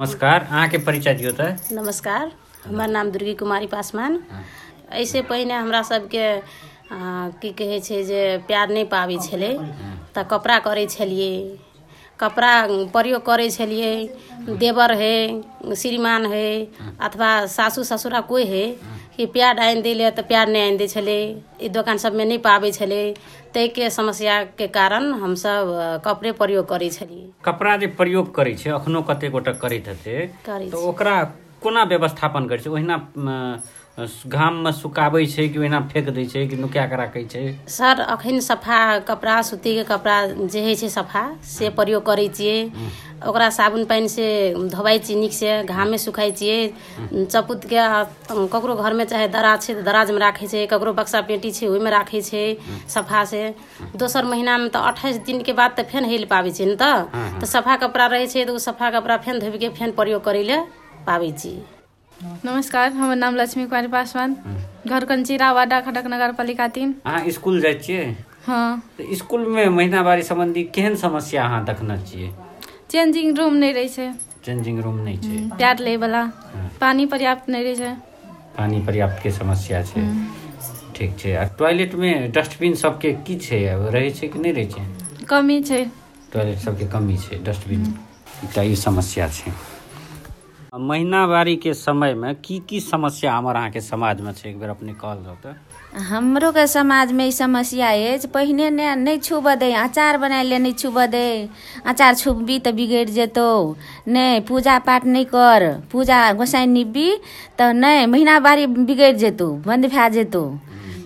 नमस्कार 0.00 0.38
अहाँके 0.54 0.78
परिचय 0.86 1.14
दियो 1.18 1.32
त। 1.34 1.58
नमस्कार 1.74 2.30
हमर 2.70 2.88
नाम 2.94 3.10
दुर्गी 3.10 3.34
कुमारी 3.42 3.66
पासवान। 3.74 4.22
ऐसे 5.02 5.22
पहिने 5.26 5.54
हमरा 5.54 5.82
सबके 5.82 6.24
की 7.40 7.50
कहै 7.54 7.78
छै 7.80 8.00
जे 8.04 8.20
प्यार 8.46 8.68
नहि 8.70 8.84
पाबै 8.90 9.18
छलै 9.22 9.52
तऽ 10.14 10.24
कपड़ा 10.30 10.58
करै 10.60 10.86
छलियै। 10.88 11.32
कपड़ा 12.20 12.52
प्रयोग 12.92 13.22
करै 13.24 13.48
छलियै 13.50 13.94
देवर 14.58 14.92
है 14.94 15.14
श्रीमान 15.76 16.26
है 16.26 16.46
अथवा 17.00 17.30
सासू 17.48 17.82
ससुरा 17.84 18.20
कोइ 18.26 18.44
है 18.46 18.64
कि 19.16 19.26
प्यार 19.34 19.58
आनि 19.60 19.82
दै 19.82 19.92
लए 19.94 20.10
तऽ 20.12 20.22
प्यार 20.24 20.48
नहि 20.48 20.62
आनि 20.62 20.78
दै 20.78 20.86
छलै 20.88 21.18
ई 21.18 21.68
दोकान 21.70 21.96
सबमे 21.98 22.24
नहि 22.24 22.38
पाबै 22.40 22.70
छलै। 22.72 23.02
ताहिके 23.54 23.88
समस्याके 23.90 24.66
कारण 24.70 25.12
हमसब 25.16 25.72
अ, 25.76 25.86
कपड़े 26.04 26.32
प्रयोग 26.34 26.68
करै 26.68 26.90
छलियै। 26.90 27.26
कपड़ा 27.44 27.76
जे 27.76 27.86
प्रयोग 27.96 28.30
करै 28.34 28.54
छै 28.56 28.70
अखनो 28.72 29.02
कते 29.04 29.28
गोटे 29.30 29.52
करैत 29.58 29.88
हेतै 29.88 30.16
तऽ 30.66 30.76
ओकरा 30.84 31.16
कोना 31.62 31.82
व्यवस्थापन 31.86 32.46
करै 32.48 32.58
छै? 32.58 32.70
ओहिना 32.70 32.96
घाममे 34.34 34.72
सुकाबै 34.78 35.24
छै 35.28 35.48
कि 35.48 35.58
ओहिना 35.58 35.80
फेक 35.88 36.10
दै 36.12 36.26
छै 36.28 36.46
कि 36.48 36.56
नुका 36.58 36.86
कऽ 36.86 36.98
राखै 36.98 37.24
छै? 37.28 37.44
सर 37.68 38.00
अखन 38.02 38.38
सफा 38.42 38.78
कपड़ा 39.08 39.40
सूतीके 39.44 39.84
कपड़ा 39.86 40.16
जे 40.48 40.62
होइ 40.62 40.74
छै 40.76 40.88
सफा 40.90 41.22
से 41.46 41.70
प्रयोग 41.72 42.04
करै 42.04 42.26
छियै। 42.30 42.58
ओकरा 43.24 43.48
साबुन 43.50 43.84
पानि 43.86 44.08
से 44.10 44.26
धोबाइ 44.70 44.98
छियै 45.00 45.18
नीकसँ 45.20 45.54
घाममे 45.66 45.98
सुखाइ 45.98 46.30
छियै। 46.32 46.60
चपुतके 47.26 47.80
ककरो 48.48 48.74
घरमे 48.76 49.04
चाहे 49.06 49.28
दराज 49.30 49.58
छै 49.60 49.74
तऽ 49.74 49.82
दराजमे 49.82 50.20
राखै 50.20 50.46
छै 50.46 50.62
ककरो 50.68 50.92
बक्सा 50.94 51.20
पेटी 51.24 51.50
छै 51.52 51.66
ओहिमे 51.68 51.90
राखै 51.90 52.20
छै 52.22 52.44
सफा 52.88 53.24
से 53.26 53.42
दोसर 53.96 54.24
महीनामे 54.26 54.68
तऽ 54.70 54.80
अट्ठाइस 54.84 55.16
दिनके 55.22 55.52
बाद 55.54 55.70
तऽ 55.72 55.84
फेन 55.86 56.04
हेल 56.06 56.24
पाबै 56.28 56.50
छै 56.52 56.66
ने 56.66 56.76
तऽ 56.76 57.46
सफा 57.46 57.76
कपड़ा 57.78 58.06
रहै 58.06 58.26
छै 58.26 58.42
तऽ 58.42 58.52
ओ 58.52 58.58
सफा 58.60 58.90
कपड़ा 58.92 59.16
फेन 59.18 59.38
धोबिके 59.40 59.68
फेन 59.72 59.90
प्रयोग 59.94 60.22
करै 60.22 60.42
लए 60.44 60.60
पाबै 61.06 61.30
छी 61.38 61.52
नमस्कार 62.44 62.92
हमर 62.92 63.16
नाम 63.16 63.34
लक्ष्मी 63.36 63.64
कुमारी 63.66 63.88
पासवान। 63.88 64.34
घर 64.86 65.04
कंचिरा 65.04 65.50
वाडा 65.52 65.80
खडक 65.80 66.06
नगर 66.06 66.32
पालिका 66.32 66.66
तीन। 66.68 66.94
अहाँ 67.04 67.30
स्कुल 67.30 67.60
जाइ 67.60 67.74
छियै? 67.82 68.04
हाँ। 68.46 68.82
तऽ 68.98 69.14
स्कुलमे 69.14 69.68
महिनावारी 69.68 70.22
सम्बन्धी 70.22 70.62
केहन 70.74 70.94
समस्या 70.96 71.44
अहाँ 71.44 71.64
देखने 71.64 71.98
छियै? 72.06 72.30
चेंजिंग 72.90 73.36
रूम 73.38 73.54
नहीं 73.54 73.74
रही 73.74 73.88
छै। 73.88 74.08
चेंजिंग 74.44 74.80
रूम 74.80 74.98
नहि 75.00 75.16
छै। 75.18 75.56
प्यार 75.56 75.78
ले 75.78 75.96
वाला 75.96 76.24
पानी 76.80 77.06
पर्याप्त 77.06 77.48
नहीं 77.48 77.64
रही 77.64 77.76
छै। 77.76 77.92
पानी 78.56 78.80
पर्याप्तके 78.80 79.30
समस्या 79.30 79.82
छै। 79.82 80.02
ठीक 80.96 81.16
छै। 81.18 81.32
आ 81.34 81.44
टॉयलेटमे 81.58 82.12
डस्टबिन 82.36 82.74
सबके 82.74 83.12
की 83.26 83.36
छै? 83.38 83.60
रहै 83.92 84.10
छै 84.10 84.28
कि 84.28 84.38
नहि 84.38 84.52
रहै 84.52 84.66
छै? 84.66 84.84
कमी 85.28 85.60
छै। 85.62 85.84
टॉयलेट 86.32 86.58
सबके 86.58 86.86
कमी 86.88 87.16
छै 87.18 87.38
डस्टबिन। 87.44 87.82
एकटा 88.44 88.62
ई 88.62 88.74
समस्या 88.76 89.28
छै। 89.28 89.52
महिनावारीके 90.72 91.72
समयमे 91.74 92.32
की 92.44 92.58
की 92.68 92.80
समस्या 92.82 93.34
हमर 93.34 93.56
अहाँके 93.56 93.80
समाजमे 93.82 94.32
छै? 94.34 94.48
एक 94.50 94.58
बेर 94.58 94.70
अपने 94.70 94.94
कहल 94.96 95.24
जाउ 95.24 95.36
तऽ। 95.42 95.54
हमरोके 96.04 96.66
समाजमे 96.68 97.26
ई 97.26 97.32
समस्या 97.32 97.88
अछि 98.06 98.28
पहिने 98.28 98.68
ने 98.70 98.88
नहि 98.96 99.18
छुबऽ 99.20 99.54
दै 99.56 99.70
अचार 99.78 100.18
बनाए 100.18 100.42
ले 100.44 100.58
नहि 100.58 100.72
छुबऽ 100.74 101.06
दै। 101.08 101.22
अचार 101.86 102.14
छुबबी 102.16 102.58
तऽ 102.60 102.72
बिगड़ि 102.74 103.04
जेतौ। 103.12 103.46
नहि 104.08 104.40
पूजा 104.48 104.78
पाठ 104.82 105.06
नहि 105.06 105.24
कर। 105.30 105.66
पूजा 105.90 106.18
गोसाइ 106.34 106.66
निबी 106.68 107.08
तऽ 107.58 107.72
नहि 107.76 108.06
महीना 108.08 108.38
बारी 108.40 108.66
बिगड़ि 108.82 109.12
जेतौ 109.16 109.50
बन्द 109.64 109.86
भए 109.88 110.08
जेतौ। 110.12 110.44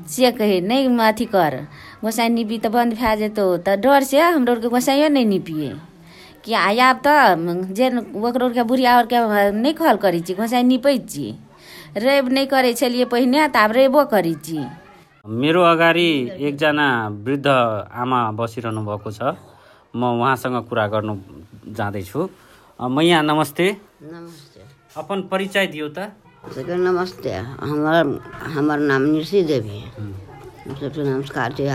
से 0.09 0.31
कहै 0.33 0.61
नहि 0.63 0.87
अथी 1.05 1.25
कर। 1.29 1.57
गोसाइ 2.03 2.29
निबी 2.31 2.59
तऽ 2.61 2.69
बन्द 2.71 2.95
भए 2.95 3.15
जेतौ। 3.19 3.47
तऽ 3.61 3.77
डरसँ 3.79 4.21
हमरो 4.29 4.53
आरके 4.55 4.69
गोसाइयो 4.71 5.09
नहि 5.11 5.25
निपिए 5.27 5.71
कि 6.45 6.53
आब 6.55 7.01
तऽ 7.01 7.45
जे 7.73 7.89
ओकरो 8.21 8.47
आरके 8.47 8.63
बुढ़िया 8.65 8.97
आरके 8.97 9.19
नहि 9.55 9.73
कहल 9.75 9.97
करै 9.99 10.21
छी 10.23 10.35
गोसाइ 10.35 10.63
निपै 10.65 10.97
छी 11.07 11.27
रवि 11.99 12.31
नहि 12.31 12.47
करै 12.49 12.73
छलियै 12.75 13.07
पहिने 13.09 13.47
तऽ 13.51 13.63
आब 13.63 13.73
रविओ 13.75 14.05
करै 14.11 14.35
छी 14.43 14.59
मेरो 15.41 15.63
अगाडि 15.65 16.07
एकजना 16.49 16.87
वृद्ध 17.21 17.47
आमा 17.99 18.21
बसिरहनु 18.35 18.83
भएको 18.85 19.11
छ। 19.13 19.33
म 19.95 20.11
उहाँसँग 20.15 20.57
कुरा 20.69 20.87
गर्नु 20.89 21.15
जाँदैछु। 21.75 22.29
मैया 22.91 23.21
नमस्ते। 23.23 23.67
नमस्ते। 24.05 24.63
अपन 25.01 25.23
परिचय 25.31 25.67
दियो 25.69 25.89
त। 25.91 26.11
नमस्ते। 26.79 27.33
हमर 27.63 27.97
हमर 28.55 28.79
नाम 28.83 29.03
निशी 29.05 29.43
देवी। 29.45 29.79
है। 29.89 30.13
सबसे 30.73 31.03
नमस्कार 31.05 31.53
छै 31.53 31.67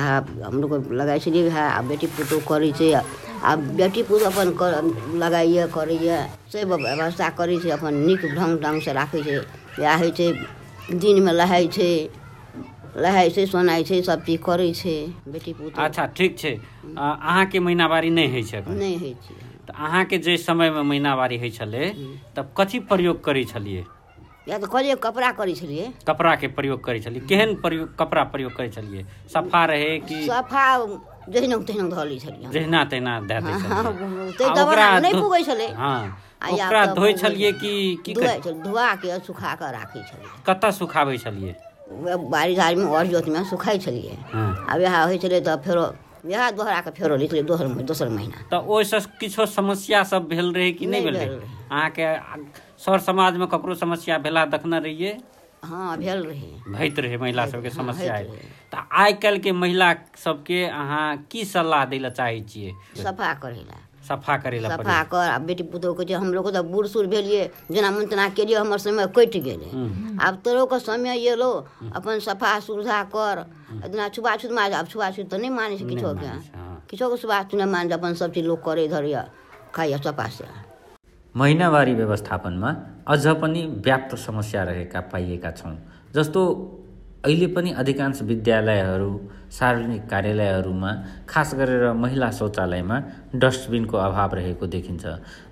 हम 0.42 0.56
लोग 0.62 0.74
लगाइ 0.94 1.20
छलियै 1.20 1.66
बेटी 1.88 2.08
पुतहु 2.14 2.40
करै 2.48 2.72
छै। 2.74 2.90
आ 3.42 3.56
बेटी 3.74 4.04
पुत 4.04 4.22
अपन 4.24 4.52
कर- 4.54 4.84
लगाइए 5.16 5.68
करैए। 5.70 6.20
से 6.46 6.64
व्यवस्था 6.66 7.30
करै 7.34 7.58
छै 7.60 7.70
अपन 7.72 7.94
नीक 8.02 8.26
ढङ्ग 8.32 8.54
ढङ्गसँ 8.62 8.94
राखै 8.94 9.22
छै। 9.24 9.38
इएह 9.80 9.96
होइ 9.98 10.12
छै 10.14 10.28
दिनमे 10.98 11.32
लहाइ 11.34 11.68
छै। 11.70 11.92
लहाइ 12.98 13.30
छै 13.30 13.46
सोनाइ 13.48 13.84
छै 13.84 13.98
सब 14.04 14.20
चीज़ 14.24 14.42
करै 14.42 14.70
छै 14.74 14.96
बेटी 15.28 15.54
पुतहु 15.54 15.82
अच्छा 15.82 16.06
ठीक 16.14 16.38
छै। 16.38 16.54
अहाँके 16.98 17.60
महिनावारी 17.60 18.10
नहि 18.12 18.32
होइ 18.32 18.44
छै। 18.44 18.62
नहि 18.70 18.98
होइ 18.98 19.14
छै। 19.20 19.36
तऽ 19.68 19.74
अहाँके 19.80 20.18
जे 20.20 20.38
समयमे 20.40 20.82
महिनावारी 20.84 21.38
होइ 21.38 21.52
छलै 21.52 21.92
तब 22.36 22.54
कथी 22.58 22.80
प्रयोग 22.88 23.24
करै 23.24 23.44
छलियै? 23.46 23.84
या 24.48 24.58
तऽ 24.58 24.68
करिए 24.70 24.96
कपड़ा 25.02 25.32
करै 25.34 25.54
छलियै। 25.56 25.88
कपड़ाके 26.08 26.48
प्रयोग 26.56 26.84
करै 26.84 27.00
छलियै। 27.00 27.26
केहन 27.28 27.56
प्रयोग 27.58 27.96
कपड़ा 28.00 28.24
प्रयोग 28.30 28.54
करै 28.54 28.70
छलियै? 28.70 29.04
सफ़ा 29.28 29.64
रहै 29.66 29.98
कि 30.04 30.20
सफ़ा 30.22 30.66
जहिना 31.28 31.58
तहिना 31.64 31.88
धऽ 31.90 32.04
लै 32.06 32.18
छलियै। 32.20 32.52
जहिना 32.52 32.84
तहिना 32.86 33.14
दए 33.24 33.40
दै 33.42 33.56
छलियै। 33.56 33.94
ओकरा 34.56 34.88
नहि 35.00 35.14
पुगै 35.16 35.42
छलै। 35.44 35.68
हँ 35.74 35.96
ओकरा 36.52 36.82
धोइ 36.96 37.14
छलियै 37.16 37.52
कि 37.56 37.72
की 38.06 38.14
धुआइ 38.16 38.40
छलै 38.42 38.60
धुआ 38.62 38.88
के 38.98 39.20
सुखा 39.22 39.52
कऽ 39.56 39.72
राखै 39.72 40.02
छलियै। 40.04 40.32
कतऽ 40.48 40.72
सुखाबै 40.74 41.18
छलियै? 41.20 41.54
जोतमे 43.06 43.44
सुखाइ 43.46 43.78
छलियै। 43.80 44.16
हँ। 44.28 44.46
होइ 45.02 45.18
छलै 45.18 45.40
तऽ 45.42 45.56
फेरो 45.62 45.86
फेरो 46.92 47.18
छलियै 47.20 47.44
दोसर 47.44 47.68
दोसर 47.84 48.10
महीना। 48.10 48.38
तऽ 48.52 48.58
ओहिसँ 48.68 49.00
किछो 49.20 49.46
समस्या 49.48 50.04
सब 50.06 50.28
भेल 50.28 50.54
रहै 50.54 50.72
कि 50.74 50.86
नहि 50.88 51.02
भेल 51.02 51.16
रहै? 51.16 51.28
रहै। 51.34 51.50
अहाँके 51.70 52.08
सर 52.80 53.00
समाजमे 53.02 53.46
ककरो 53.48 53.76
समस्या 53.76 54.18
भेला 54.20 54.46
देखने 54.48 54.80
रहियै? 54.80 55.14
हँ 55.66 55.98
भेल 56.00 56.24
रहै 56.26 56.52
भैत 56.70 57.00
रहै 57.00 57.18
महिला 57.18 57.46
सबके 57.48 57.70
समस्या 57.72 58.14
है 58.16 58.24
रहै। 58.26 58.48
तऽ 58.72 58.84
आइ 58.94 59.14
काल्हिके 59.16 59.52
महिला 59.54 59.94
सबके 60.18 60.64
अहाँ 60.68 61.08
की 61.32 61.46
सलाह 61.46 61.86
दै 61.86 62.00
लए 62.00 62.10
चाहै 62.12 62.40
छियै? 62.46 62.72
सफ़ा 62.98 63.34
करै 63.44 63.62
लए 63.62 63.82
सफ़ा 64.08 64.38
करै 64.38 64.60
लए 64.60 64.70
सफ़ा 64.70 64.98
कर। 65.06 65.28
आ 65.28 65.38
बेटी 65.42 65.64
पुतहुके 65.66 66.06
जे 66.06 66.14
हम 66.16 66.34
लोग 66.34 66.50
तऽ 66.52 66.62
बूढ़ 66.66 66.88
सूढ़ 66.88 67.08
भेलियै 67.08 67.44
जेना 67.72 67.92
मन 67.92 68.06
तेना 68.08 68.28
केलियै 68.32 68.60
हमर 68.60 68.78
समय 68.80 69.08
कटि 69.16 69.40
गेलै। 69.42 69.72
आब 70.20 70.42
तोरोके 70.42 70.80
समय 70.82 71.28
एलो 71.28 71.52
अपन 71.94 72.20
सफ़ा 72.22 72.52
सुविधा 72.62 73.02
कर। 73.16 73.44
जेना 73.86 74.08
छुआछूत 74.10 74.52
मार 74.52 74.74
आब 74.74 74.88
छुआछूत 74.88 75.30
तऽ 75.32 75.38
नहि 75.38 75.50
मानै 75.52 75.78
छै 75.78 75.86
किछोके। 75.86 76.26
हँ। 76.26 76.82
किछोके 76.90 77.18
छुआछूत 77.18 77.56
नहि 77.56 77.70
मानै 77.72 77.94
अपन 77.94 78.14
सब 78.16 78.32
चीज़ 78.32 78.46
लोक 78.46 78.64
करे 78.66 78.88
धरैए 78.88 79.24
खाइए 79.74 79.98
सफासँ। 80.00 80.48
महिनावारी 81.36 81.94
व्यवस्थापनमा 81.94 82.76
अझ 83.08 83.28
पनि 83.42 83.66
व्याप्त 83.86 84.16
समस्या 84.18 84.64
रहेका 84.64 85.00
पाइएका 85.12 85.52
छौँ 85.54 85.76
जस्तो 86.16 86.42
अहिले 87.26 87.48
पनि 87.48 87.72
अधिकांश 87.74 88.22
विद्यालयहरू 88.22 89.10
सार्वजनिक 89.52 90.04
कार्यालयहरूमा 90.10 90.92
खास 91.30 91.54
गरेर 91.56 91.92
महिला 91.96 92.30
शौचालयमा 92.40 92.98
डस्टबिनको 93.36 93.98
अभाव 93.98 94.34
रहेको 94.36 94.68
देखिन्छ 94.76 95.06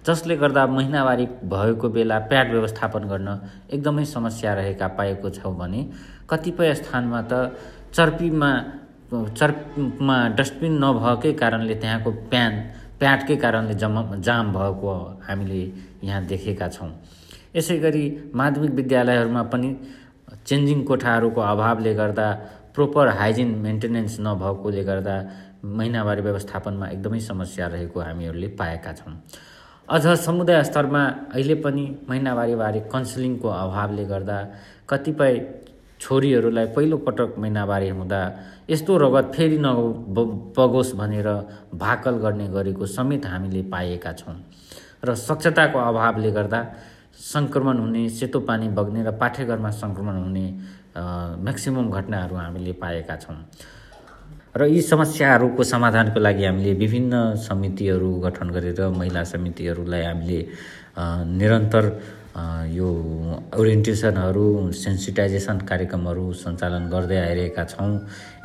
जसले 0.08 0.36
गर्दा 0.38 0.66
महिनावारी 0.70 1.26
भएको 1.50 1.90
बेला 1.90 2.20
प्याड 2.30 2.52
व्यवस्थापन 2.52 3.08
गर्न 3.10 3.30
एकदमै 3.74 4.06
समस्या 4.08 4.54
रहेका 4.54 4.88
पाएको 5.00 5.30
छौँ 5.32 5.56
भने 5.58 5.82
कतिपय 6.30 6.74
स्थानमा 6.76 7.22
त 7.32 7.42
चर्पीमा 7.96 8.52
चर्पमा 9.40 10.18
डस्टबिन 10.38 10.78
नभएकै 10.84 11.34
कारणले 11.42 11.76
त्यहाँको 11.76 12.12
प्यान 12.30 12.54
प्याडकै 13.04 13.36
कारणले 13.44 13.74
जम 13.84 13.96
जाम 14.24 14.46
भएको 14.56 14.92
हामीले 15.28 15.62
यहाँ 16.08 16.24
देखेका 16.32 16.68
छौँ। 16.76 16.92
यसै 17.56 17.78
गरी 17.86 18.04
माध्यमिक 18.40 18.72
विद्यालयहरूमा 18.80 19.44
पनि 19.54 19.70
चेन्जिङ 20.48 20.80
कोठाहरूको 20.90 21.42
अभावले 21.54 21.94
गर्दा 22.00 22.28
प्रोपर 22.76 23.08
हाइजिन 23.20 23.50
मेन्टेनेन्स 23.66 24.16
नभएकोले 24.26 24.84
गर्दा 24.90 25.16
महिनावारी 25.78 26.22
व्यवस्थापनमा 26.28 26.88
एकदमै 26.96 27.20
समस्या 27.30 27.68
रहेको 27.74 28.00
हामीहरूले 28.00 28.48
पाएका 28.60 28.92
छौँ। 29.00 29.14
अझ 29.88 30.06
समुदाय 30.26 30.64
स्तरमा 30.64 31.04
अहिले 31.36 31.56
पनि 31.66 31.86
महिनावारीबारे 32.10 32.80
काउन्सिलिङको 32.94 33.50
अभावले 33.64 34.06
गर्दा 34.14 34.38
कतिपय 34.90 35.34
छोरीहरूलाई 36.04 36.66
पहिलोपटक 36.76 37.36
महिनावारी 37.40 37.90
हुँदा 37.90 38.22
यस्तो 38.70 38.92
रगत 38.98 39.32
फेरि 39.36 39.58
न 39.60 39.68
बगोस् 40.58 40.94
भनेर 41.00 41.28
भाकल 41.76 42.16
गर्ने 42.24 42.48
गरेको 42.56 42.86
समेत 42.88 43.26
हामीले 43.26 43.62
पाएका 43.74 44.12
छौँ 44.20 44.36
र 45.06 45.16
स्वच्छताको 45.18 45.80
अभावले 45.80 46.32
गर्दा 46.32 46.60
सङ्क्रमण 47.34 47.78
हुने 47.80 48.04
सेतो 48.10 48.40
पानी 48.50 48.68
बग्ने 48.78 49.04
र 49.04 49.12
पाठेघरमा 49.22 49.72
सङ्क्रमण 49.84 50.16
हुने 50.24 50.46
म्याक्सिमम् 51.46 51.92
घटनाहरू 51.92 52.36
हामीले 52.36 52.74
पाएका 52.84 53.16
छौँ। 53.24 53.38
र 54.56 54.66
यी 54.70 54.82
समस्याहरूको 54.84 55.64
समाधानको 55.64 56.20
लागि 56.20 56.44
हामीले 56.46 56.74
विभिन्न 56.78 57.14
समितिहरू 57.42 58.10
गठन 58.26 58.50
गरेर 58.56 58.82
महिला 58.98 59.24
समितिहरूलाई 59.26 60.04
हामीले 60.04 60.40
निरन्तर 61.40 61.84
यो 62.34 62.88
ओरिएन्टेसनहरू 63.60 64.46
सेन्सिटाइजेसन 64.74 65.58
कार्यक्रमहरू 65.70 66.26
सञ्चालन 66.34 66.90
गर्दै 66.90 67.18
आइरहेका 67.18 67.64
छौँ। 67.72 67.92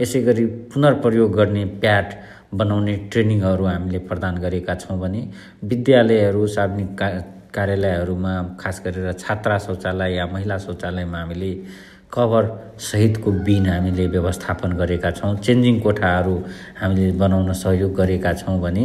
यसै 0.00 0.20
गरी 0.28 0.44
पुनर्प्रयोग 0.72 1.30
गर्ने 1.36 1.64
प्याड 1.80 2.06
बनाउने 2.52 2.94
ट्रेनिङहरू 3.12 3.64
हामीले 3.64 3.98
प्रदान 4.08 4.34
गरेका 4.44 4.74
छौँ 4.74 4.98
भने 5.00 5.20
विद्यालयहरू 5.64 6.46
सार्वजनिक 6.46 6.90
का 7.00 7.08
कार्यालयहरूमा 7.56 8.32
खास 8.60 8.82
गरेर 8.84 9.12
छात्रा 9.24 9.58
शौचालय 9.58 10.14
या 10.16 10.26
महिला 10.26 10.58
शौचालयमा 10.58 11.18
हामीले 11.18 11.52
कभर 12.12 12.44
सहितको 12.80 13.30
बिन 13.46 13.66
हामीले 13.68 14.06
व्यवस्थापन 14.06 14.72
गरेका 14.76 15.10
छौँ। 15.16 15.34
चेन्जिङ 15.40 15.80
कोठाहरू 15.80 16.36
हामीले 16.80 17.10
बनाउन 17.16 17.52
सहयोग 17.64 17.92
गरेका 17.96 18.32
छौँ 18.44 18.60
भने 18.60 18.84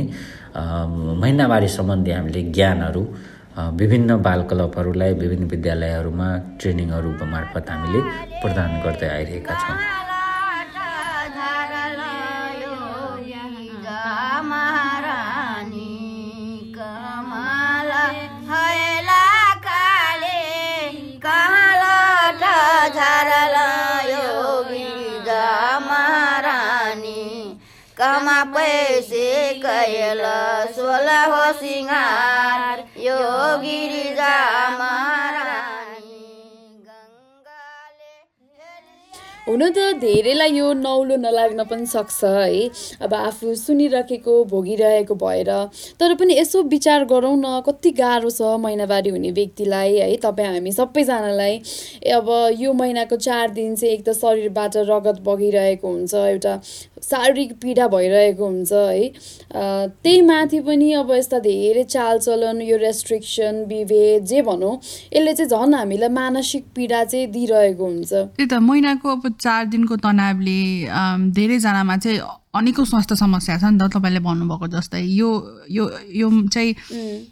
महिनावारी 1.23 1.67
सम्बन्धी 1.67 2.11
हामीले 2.11 2.41
ज्ञानहरू 2.55 3.03
विभिन्न 3.55 4.15
बाल 4.23 4.41
क्लबहरूलाई 4.43 5.13
विभिन्न 5.13 5.45
विद्यालयहरूमा 5.47 6.29
ट्रेनिङहरू 6.59 7.11
मार्फत 7.33 7.69
हामीले 7.69 7.99
प्रदान 8.41 8.71
गर्दै 8.85 9.09
आइरहेका 9.09 9.53
छौँ। 9.63 9.77
कमा 27.97 28.43
पैसे 28.53 29.27
कैल 29.63 30.21
सोलह 30.75 31.23
हो 31.25 31.43
सिंगार। 31.53 32.83
योगी 33.21 33.79
महारानी 33.89 34.13
गङ्गाले 34.19 35.22
हुन 39.43 39.61
त 39.69 39.99
धेरैलाई 39.99 40.51
यो 40.55 40.71
नौलो 40.73 41.15
नलाग्न 41.19 41.63
पनि 41.67 41.85
सक्छ 41.85 42.23
है। 42.23 42.69
अब 43.03 43.13
आफू 43.13 43.55
सुनिराखेको 43.55 44.33
भोगिरहेको 44.47 45.15
भएर। 45.19 45.49
तर 45.99 46.13
पनि 46.15 46.37
यसो 46.37 46.61
विचार 46.71 47.03
गरौँ 47.05 47.35
न 47.35 47.59
कति 47.67 47.91
गाह्रो 47.91 48.29
छ 48.29 48.55
महिनावारी 48.63 49.09
हुने 49.09 49.31
व्यक्तिलाई 49.35 49.97
है। 49.97 50.15
तपाईँ 50.23 50.47
हामी 50.47 50.71
सबैजनालाई 50.71 51.57
अब 52.15 52.29
यो 52.59 52.73
महिनाको 52.73 53.15
चार 53.19 53.49
दिन 53.51 53.75
चाहिँ 53.75 53.93
एक 53.93 54.07
त 54.07 54.15
शरीरबाट 54.15 54.77
रगत 54.87 55.19
बगिरहेको 55.27 55.87
हुन्छ 55.87 56.13
एउटा 56.15 56.55
शारीरिक 57.03 57.51
पीडा 57.59 57.87
भइरहेको 57.91 58.45
हुन्छ 58.45 58.71
है। 58.73 59.11
त्यही 59.99 60.21
माथि 60.23 60.59
पनि 60.63 60.91
अब 61.03 61.11
यस्ता 61.11 61.39
धेरै 61.43 61.83
चालचलन 61.91 62.61
यो 62.63 62.77
रेस्ट्रिक्सन 62.79 63.63
विभेद 63.67 64.23
जे 64.23 64.41
भनौँ 64.47 64.73
यसले 65.11 65.33
चाहिँ 65.35 65.49
झन् 65.51 65.75
हामीलाई 65.75 66.09
मानसिक 66.15 66.63
पीडा 66.75 67.03
चाहिँ 67.03 67.27
दिइरहेको 67.35 67.83
हुन्छ। 67.83 68.13
त्यही 68.13 68.47
त 68.47 68.63
महिनाको 68.71 69.09
अब 69.09 69.32
चार 69.39 69.65
दिनको 69.65 69.95
तनावले 69.97 70.59
धेरैजनामा 71.31 71.97
चाहिँ 71.97 72.19
अनेकौँ 72.53 72.85
स्वास्थ्य 72.85 73.15
समस्या 73.15 73.57
छ 73.57 73.63
नि 73.73 73.77
त 73.81 73.89
तपाईँले 73.89 74.19
भन्नुभएको 74.21 74.67
जस्तै। 74.69 75.01
यो 75.01 75.29
यो 75.69 75.83
यो 76.13 76.27
चाहिँ 76.47 76.75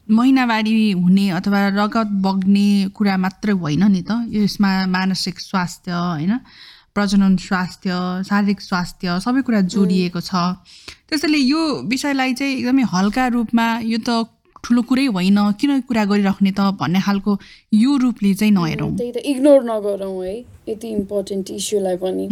महिनावारी 0.09 0.91
हुने 0.97 1.29
अथवा 1.37 1.59
रगत 1.77 2.09
बग्ने 2.25 2.89
कुरा 2.95 3.17
मात्रै 3.17 3.53
होइन 3.53 3.83
नि 3.91 4.01
त। 4.01 4.11
यसमा 4.33 4.71
मानसिक 4.89 5.39
स्वास्थ्य 5.39 5.91
होइन? 5.91 6.33
प्रजनन 6.91 7.37
स्वास्थ्य 7.37 7.89
शारीरिक 8.27 8.61
स्वास्थ्य 8.61 9.19
सबै 9.21 9.41
कुरा 9.47 9.61
जोडिएको 9.69 10.19
छ। 10.19 10.31
त्यसैले 11.07 11.37
यो 11.37 11.61
विषयलाई 11.87 12.33
चाहिँ 12.33 12.57
एकदमै 12.57 12.83
हल्का 12.83 13.27
रूपमा 13.37 13.67
यो 13.85 13.97
त 14.01 14.27
ठुलो 14.63 14.81
कुरै 14.89 15.05
होइन 15.05 15.37
किन 15.59 15.79
कुरा 15.89 16.03
गरिराख्ने 16.05 16.51
त 16.51 16.61
भन्ने 16.79 16.99
खालको 17.01 17.37
यो 17.73 17.97
रूपले 17.97 18.33
चाहिँ 18.33 18.53
नहेरौँ। 18.53 18.91
त्यही 18.97 19.11
त 19.11 19.17
इग्नोर 19.25 19.63
नगरौँ 19.63 20.17
है 20.25 20.35
यति 20.69 20.87
इम्पोर्टेन्ट 20.87 21.51
इस्युलाई 21.51 21.97
पनि। 21.97 22.25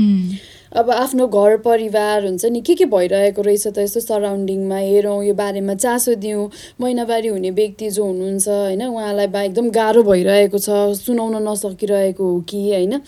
अब 0.77 0.89
आफ्नो 0.91 1.27
घर 1.27 1.57
परिवार 1.65 2.25
हुन्छ 2.25 2.45
नि 2.45 2.61
के 2.61 2.75
के 2.75 2.85
भइरहेको 2.85 3.41
रहेछ 3.41 3.67
त 3.67 3.77
यस्तो 3.79 3.99
सराउन्डिङमा 3.99 4.77
हेरौँ 4.77 5.23
यो 5.25 5.33
बारेमा 5.33 5.73
चासो 5.73 6.15
दिउँ 6.21 6.49
महिनावारी 6.81 7.27
हुने 7.27 7.51
व्यक्ति 7.51 7.89
जो 7.89 8.05
हुनुहुन्छ 8.05 8.47
होइन 8.47 8.83
उहाँलाई 8.85 9.27
बा 9.33 9.41
एकदम 9.49 9.69
गाह्रो 9.73 10.03
भइरहेको 10.03 10.57
छ 10.59 10.69
सुनाउन 11.01 11.41
नसकिरहेको 11.49 12.23
हो 12.23 12.39
कि 12.45 12.61
होइन? 12.69 13.01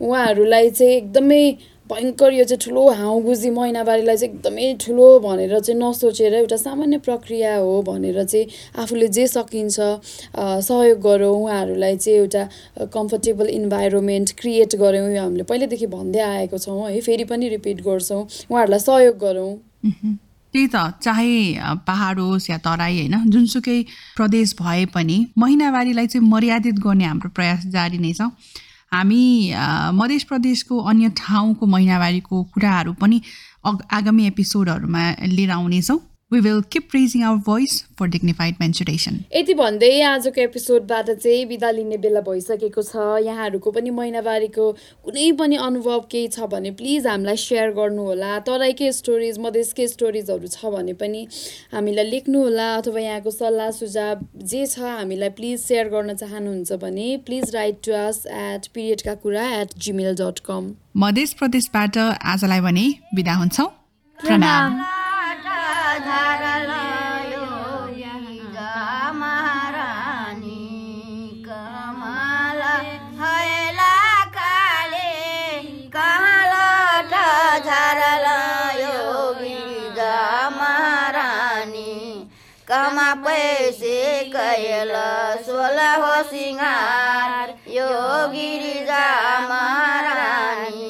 उहाँहरूलाई 0.00 0.70
चाहिँ 0.70 0.92
एकदमै 0.92 1.42
भयङ्कर 1.90 2.32
यो 2.32 2.44
चाहिँ 2.44 2.60
ठुलो 2.64 2.82
हाउगुजी 3.00 3.50
महिनावारीलाई 3.50 4.16
चाहिँ 4.16 4.34
एकदमै 4.34 4.66
ठुलो 4.84 5.08
भनेर 5.20 5.58
चाहिँ 5.58 5.78
नसोचेर 5.80 6.34
एउटा 6.34 6.56
सामान्य 6.56 6.98
प्रक्रिया 7.06 7.56
हो 7.56 7.80
भनेर 7.82 8.22
चाहिँ 8.24 8.46
आफूले 8.82 9.08
जे 9.08 9.26
सकिन्छ 9.26 9.76
सहयोग 10.68 11.00
गरौँ 11.02 11.34
उहाँहरूलाई 11.34 11.96
चाहिँ 11.96 12.18
एउटा 12.18 12.42
कम्फर्टेबल 12.94 13.48
इन्भाइरोमेन्ट 13.50 14.32
क्रिएट 14.40 14.76
गऱ्यौँ 14.80 15.10
यो 15.14 15.22
हामीले 15.22 15.44
पहिल्यैदेखि 15.50 15.86
भन्दै 15.90 16.20
आएको 16.20 16.58
छौँ 16.58 16.90
है 16.90 17.00
फेरि 17.00 17.24
पनि 17.24 17.48
रिपिट 17.48 17.82
गर्छौँ। 17.82 18.22
उहाँहरूलाई 18.50 18.80
सहयोग 18.80 19.18
गरौँ। 19.18 19.52
त्यही 20.54 20.66
त 20.74 20.76
चाहे 21.02 21.34
पहाड 21.86 22.18
होस् 22.20 22.50
या 22.50 22.58
तराई 22.58 22.96
होइन 22.98 23.30
जुनसुकै 23.30 23.78
प्रदेश 24.16 24.54
भए 24.60 24.84
पनि 24.94 25.18
महिनावारीलाई 25.38 26.06
चाहिँ 26.06 26.28
मर्यादित 26.28 26.78
गर्ने 26.84 27.04
हाम्रो 27.04 27.30
प्रयास 27.34 27.66
जारी 27.74 27.98
नै 27.98 28.12
छ। 28.12 28.30
हामी 28.92 29.54
मध्य 29.94 30.18
प्रदेशको 30.28 30.78
अन्य 30.90 31.08
ठाउँको 31.16 31.66
महिनावारीको 31.66 32.42
कुराहरू 32.54 32.92
पनि 32.92 33.20
अग 33.64 33.82
आगामी 33.92 34.26
एपिसोडहरूमा 34.26 35.02
लिएर 35.26 35.50
आउनेछौँ। 35.50 35.98
We 36.32 36.40
will 36.40 36.60
keep 36.72 36.94
raising 36.94 37.22
our 37.24 37.36
voice 37.46 37.72
for 37.98 38.08
dignified 38.08 38.54
menstruation 38.60 39.14
यति 39.36 39.54
भन्दै 39.54 39.90
आजको 40.08 40.40
एपिसोडबाट 40.40 41.10
चाहिँ 41.12 41.46
बिदा 41.46 41.70
लिने 41.70 41.96
बेला 41.98 42.20
भइसकेको 42.28 42.82
छ। 42.82 43.06
यहाँहरूको 43.24 43.70
पनि 43.70 43.90
महिनावारीको 43.90 44.66
कुनै 45.04 45.30
पनि 45.40 45.56
अनुभव 45.60 46.04
केही 46.12 46.28
छ 46.28 46.46
भने 46.52 46.70
प्लिज 46.80 47.06
हामीलाई 47.06 47.36
सेयर 47.44 47.70
गर्नुहोला। 47.78 48.38
तराईकै 48.46 48.92
स्टोरिज 48.92 49.38
मधेसकै 49.40 49.88
स्टोरिजहरू 49.88 50.52
छ 50.54 50.72
भने 50.76 50.94
पनि 51.02 51.24
हामीलाई 51.72 52.10
लेख्नुहोला 52.10 52.68
अथवा 52.76 53.00
यहाँको 53.00 53.30
सल्लाह 53.30 53.70
सुझाव 53.80 54.22
जे 54.52 54.62
छ 54.66 54.94
हामीलाई 55.00 55.34
प्लिज 55.40 55.58
सेयर 55.64 55.92
गर्न 55.96 56.14
चाहनुहुन्छ 56.22 56.80
भने 56.86 57.08
please 57.26 57.54
write 57.54 57.82
to 57.86 57.98
us 58.04 58.22
at 58.44 58.70
पिरियडका 58.74 59.14
कुरा 59.26 59.50
एट 59.58 59.76
जिमेल 59.88 60.14
डट 60.22 60.46
कम 60.46 60.72
मध्य 61.06 61.26
प्रदेशबाट 61.42 61.98
आजलाई 61.98 62.66
भने 62.70 62.88
बिदा 63.14 63.34
हुन्छौँ। 63.42 63.68
प्रणाम। 64.18 64.80
कैल 84.60 84.90
सोह्र 85.44 85.84
हो 86.00 86.22
सिँगार 86.30 87.52
यो 87.74 87.86
गिरिजा 88.32 89.04
महारानी 89.48 90.89